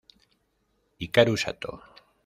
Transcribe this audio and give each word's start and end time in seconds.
Hikaru 0.97 1.35
Sato 1.37 1.73